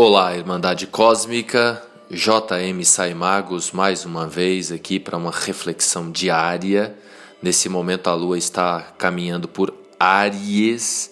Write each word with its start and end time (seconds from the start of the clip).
Olá, 0.00 0.36
Irmandade 0.36 0.86
Cósmica, 0.86 1.82
JM 2.08 2.84
Saimagos 2.84 3.72
mais 3.72 4.04
uma 4.04 4.28
vez 4.28 4.70
aqui 4.70 5.00
para 5.00 5.16
uma 5.16 5.32
reflexão 5.32 6.08
diária. 6.12 6.96
Nesse 7.42 7.68
momento 7.68 8.06
a 8.08 8.14
lua 8.14 8.38
está 8.38 8.80
caminhando 8.96 9.48
por 9.48 9.74
Áries, 9.98 11.10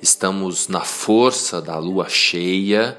estamos 0.00 0.66
na 0.66 0.80
força 0.80 1.60
da 1.60 1.76
lua 1.76 2.08
cheia. 2.08 2.96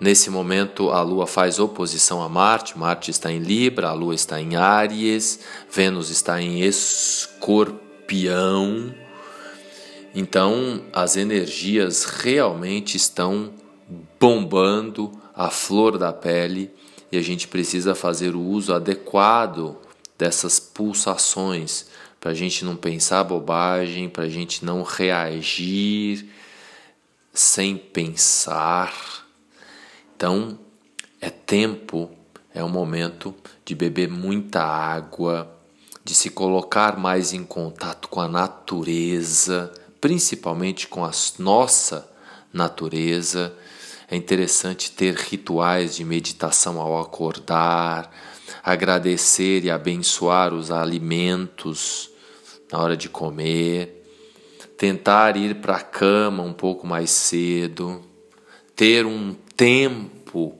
Nesse 0.00 0.28
momento 0.28 0.90
a 0.90 1.02
lua 1.02 1.28
faz 1.28 1.60
oposição 1.60 2.20
a 2.20 2.28
Marte, 2.28 2.76
Marte 2.76 3.12
está 3.12 3.30
em 3.30 3.38
Libra, 3.38 3.90
a 3.90 3.92
lua 3.92 4.16
está 4.16 4.40
em 4.40 4.56
Áries, 4.56 5.38
Vênus 5.70 6.10
está 6.10 6.42
em 6.42 6.62
Escorpião. 6.62 7.72
Então 10.12 10.82
as 10.92 11.16
energias 11.16 12.02
realmente 12.02 12.96
estão 12.96 13.61
bombando 14.22 15.10
a 15.34 15.50
flor 15.50 15.98
da 15.98 16.12
pele 16.12 16.70
e 17.10 17.18
a 17.18 17.20
gente 17.20 17.48
precisa 17.48 17.92
fazer 17.92 18.36
o 18.36 18.40
uso 18.40 18.72
adequado 18.72 19.76
dessas 20.16 20.60
pulsações 20.60 21.86
para 22.20 22.30
a 22.30 22.34
gente 22.34 22.64
não 22.64 22.76
pensar 22.76 23.24
bobagem, 23.24 24.08
para 24.08 24.22
a 24.22 24.28
gente 24.28 24.64
não 24.64 24.84
reagir 24.84 26.30
sem 27.34 27.76
pensar. 27.76 28.94
Então 30.14 30.56
é 31.20 31.28
tempo, 31.28 32.08
é 32.54 32.62
o 32.62 32.68
momento 32.68 33.34
de 33.64 33.74
beber 33.74 34.08
muita 34.08 34.62
água, 34.62 35.52
de 36.04 36.14
se 36.14 36.30
colocar 36.30 36.96
mais 36.96 37.32
em 37.32 37.42
contato 37.42 38.06
com 38.06 38.20
a 38.20 38.28
natureza, 38.28 39.72
principalmente 40.00 40.86
com 40.86 41.04
a 41.04 41.10
nossa 41.40 42.08
natureza 42.52 43.52
é 44.12 44.16
interessante 44.16 44.90
ter 44.90 45.14
rituais 45.14 45.96
de 45.96 46.04
meditação 46.04 46.78
ao 46.78 47.00
acordar, 47.00 48.14
agradecer 48.62 49.64
e 49.64 49.70
abençoar 49.70 50.52
os 50.52 50.70
alimentos 50.70 52.10
na 52.70 52.78
hora 52.78 52.94
de 52.94 53.08
comer, 53.08 54.04
tentar 54.76 55.34
ir 55.38 55.62
para 55.62 55.76
a 55.76 55.80
cama 55.80 56.42
um 56.42 56.52
pouco 56.52 56.86
mais 56.86 57.08
cedo, 57.08 58.02
ter 58.76 59.06
um 59.06 59.32
tempo 59.56 60.58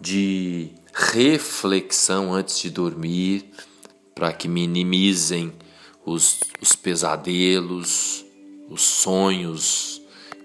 de 0.00 0.70
reflexão 0.94 2.32
antes 2.32 2.60
de 2.60 2.70
dormir 2.70 3.50
para 4.14 4.32
que 4.32 4.46
minimizem 4.46 5.52
os, 6.06 6.38
os 6.60 6.76
pesadelos, 6.76 8.24
os 8.68 8.82
sonhos 8.82 9.99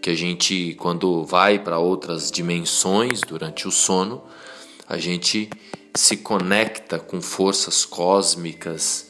que 0.05 0.11
a 0.11 0.15
gente, 0.15 0.75
quando 0.75 1.25
vai 1.25 1.57
para 1.57 1.79
outras 1.79 2.29
dimensões 2.29 3.21
durante 3.21 3.67
o 3.67 3.71
sono, 3.71 4.21
a 4.87 4.99
gente 4.99 5.49
se 5.95 6.17
conecta 6.17 6.99
com 6.99 7.19
forças 7.19 7.85
cósmicas 7.85 9.09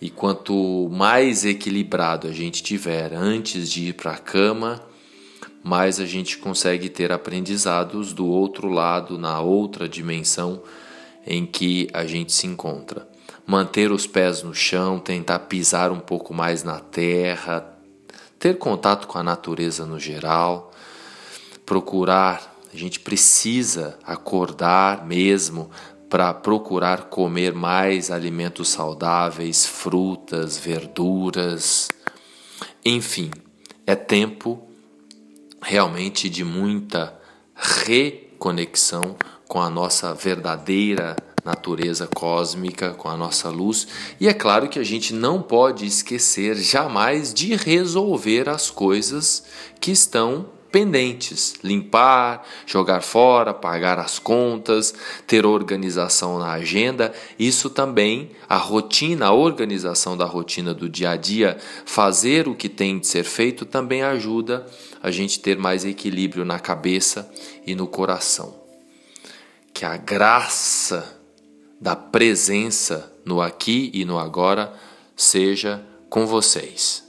e 0.00 0.10
quanto 0.10 0.88
mais 0.90 1.44
equilibrado 1.44 2.26
a 2.26 2.32
gente 2.32 2.64
tiver 2.64 3.14
antes 3.14 3.70
de 3.70 3.90
ir 3.90 3.92
para 3.92 4.14
a 4.14 4.18
cama, 4.18 4.82
mais 5.62 6.00
a 6.00 6.04
gente 6.04 6.36
consegue 6.38 6.88
ter 6.88 7.12
aprendizados 7.12 8.12
do 8.12 8.26
outro 8.26 8.68
lado, 8.68 9.16
na 9.16 9.40
outra 9.40 9.88
dimensão 9.88 10.64
em 11.24 11.46
que 11.46 11.88
a 11.92 12.04
gente 12.06 12.32
se 12.32 12.48
encontra. 12.48 13.08
Manter 13.46 13.92
os 13.92 14.04
pés 14.04 14.42
no 14.42 14.52
chão, 14.52 14.98
tentar 14.98 15.38
pisar 15.38 15.92
um 15.92 16.00
pouco 16.00 16.34
mais 16.34 16.64
na 16.64 16.80
terra, 16.80 17.73
ter 18.44 18.58
contato 18.58 19.08
com 19.08 19.16
a 19.16 19.22
natureza 19.22 19.86
no 19.86 19.98
geral, 19.98 20.70
procurar, 21.64 22.54
a 22.70 22.76
gente 22.76 23.00
precisa 23.00 23.98
acordar 24.04 25.06
mesmo 25.06 25.70
para 26.10 26.34
procurar 26.34 27.04
comer 27.04 27.54
mais 27.54 28.10
alimentos 28.10 28.68
saudáveis, 28.68 29.64
frutas, 29.64 30.58
verduras. 30.58 31.88
Enfim, 32.84 33.30
é 33.86 33.94
tempo 33.94 34.68
realmente 35.62 36.28
de 36.28 36.44
muita 36.44 37.18
reconexão 37.54 39.16
com 39.48 39.58
a 39.58 39.70
nossa 39.70 40.12
verdadeira 40.12 41.16
natureza 41.44 42.06
cósmica, 42.06 42.90
com 42.94 43.08
a 43.08 43.16
nossa 43.16 43.50
luz. 43.50 43.86
E 44.18 44.26
é 44.26 44.32
claro 44.32 44.68
que 44.68 44.78
a 44.78 44.84
gente 44.84 45.12
não 45.12 45.42
pode 45.42 45.84
esquecer 45.84 46.56
jamais 46.56 47.34
de 47.34 47.54
resolver 47.54 48.48
as 48.48 48.70
coisas 48.70 49.44
que 49.80 49.90
estão 49.90 50.46
pendentes, 50.74 51.54
limpar, 51.62 52.44
jogar 52.66 53.00
fora, 53.00 53.54
pagar 53.54 53.96
as 53.96 54.18
contas, 54.18 54.92
ter 55.24 55.46
organização 55.46 56.36
na 56.40 56.50
agenda, 56.50 57.14
isso 57.38 57.70
também, 57.70 58.32
a 58.48 58.56
rotina, 58.56 59.26
a 59.26 59.32
organização 59.32 60.16
da 60.16 60.24
rotina 60.24 60.74
do 60.74 60.88
dia 60.88 61.10
a 61.10 61.16
dia, 61.16 61.58
fazer 61.84 62.48
o 62.48 62.56
que 62.56 62.68
tem 62.68 62.98
de 62.98 63.06
ser 63.06 63.22
feito 63.22 63.64
também 63.64 64.02
ajuda 64.02 64.66
a 65.00 65.12
gente 65.12 65.38
ter 65.38 65.56
mais 65.56 65.84
equilíbrio 65.84 66.44
na 66.44 66.58
cabeça 66.58 67.32
e 67.64 67.76
no 67.76 67.86
coração. 67.86 68.52
Que 69.72 69.84
a 69.84 69.96
graça 69.96 71.23
da 71.80 71.94
presença 71.94 73.12
no 73.24 73.40
aqui 73.40 73.90
e 73.92 74.04
no 74.04 74.18
agora 74.18 74.72
seja 75.16 75.84
com 76.08 76.26
vocês. 76.26 77.03